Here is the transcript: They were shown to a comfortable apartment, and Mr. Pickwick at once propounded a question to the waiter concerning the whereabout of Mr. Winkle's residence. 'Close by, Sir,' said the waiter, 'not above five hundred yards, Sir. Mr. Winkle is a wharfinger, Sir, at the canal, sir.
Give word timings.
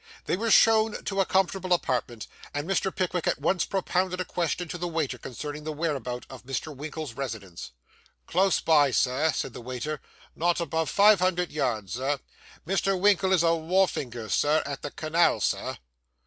They 0.25 0.35
were 0.35 0.49
shown 0.49 1.03
to 1.03 1.21
a 1.21 1.27
comfortable 1.27 1.73
apartment, 1.73 2.25
and 2.55 2.67
Mr. 2.67 2.91
Pickwick 2.95 3.27
at 3.27 3.39
once 3.39 3.65
propounded 3.65 4.19
a 4.19 4.25
question 4.25 4.67
to 4.69 4.79
the 4.79 4.87
waiter 4.87 5.19
concerning 5.19 5.63
the 5.63 5.71
whereabout 5.71 6.25
of 6.27 6.41
Mr. 6.43 6.75
Winkle's 6.75 7.13
residence. 7.13 7.69
'Close 8.25 8.59
by, 8.61 8.89
Sir,' 8.89 9.31
said 9.31 9.53
the 9.53 9.61
waiter, 9.61 10.01
'not 10.35 10.59
above 10.59 10.89
five 10.89 11.19
hundred 11.19 11.51
yards, 11.51 11.93
Sir. 11.93 12.17
Mr. 12.65 12.99
Winkle 12.99 13.31
is 13.31 13.43
a 13.43 13.53
wharfinger, 13.53 14.27
Sir, 14.31 14.63
at 14.65 14.81
the 14.81 14.89
canal, 14.89 15.39
sir. 15.39 15.77